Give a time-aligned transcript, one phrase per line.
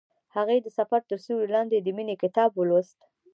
[0.35, 2.99] هغې د سفر تر سیوري لاندې د مینې کتاب ولوست.